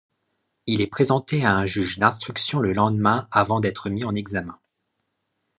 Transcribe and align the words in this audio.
Il 0.65 0.81
est 0.81 0.87
présenté 0.87 1.45
à 1.45 1.53
un 1.55 1.67
juge 1.67 1.99
d'instruction 1.99 2.57
le 2.59 2.73
lendemain 2.73 3.27
avant 3.29 3.59
d'être 3.59 3.91
mis 3.91 4.03
en 4.03 4.15
examen. 4.15 4.57